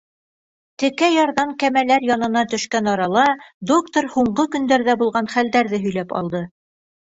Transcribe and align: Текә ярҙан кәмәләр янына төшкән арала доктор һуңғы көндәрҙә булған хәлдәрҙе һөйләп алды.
Текә 0.83 1.09
ярҙан 1.15 1.51
кәмәләр 1.63 2.07
янына 2.13 2.43
төшкән 2.55 2.91
арала 2.95 3.27
доктор 3.75 4.11
һуңғы 4.17 4.49
көндәрҙә 4.59 4.99
булған 5.07 5.33
хәлдәрҙе 5.39 5.85
һөйләп 5.89 6.21
алды. 6.23 6.47